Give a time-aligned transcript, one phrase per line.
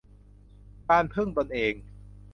[0.89, 1.73] การพึ่งตนเอง